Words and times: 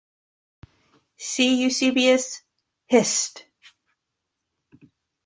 See 1.27 1.61
Eusebius, 1.63 2.41
Hist. 2.87 3.45